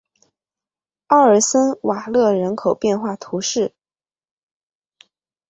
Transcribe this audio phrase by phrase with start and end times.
[1.05, 3.75] 奥尔森瓦勒人口变化图示